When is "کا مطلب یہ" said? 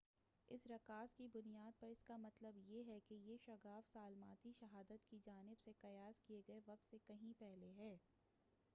2.03-2.83